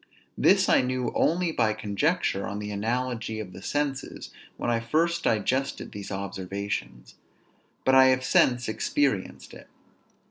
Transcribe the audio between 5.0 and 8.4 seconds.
digested these observations; but I have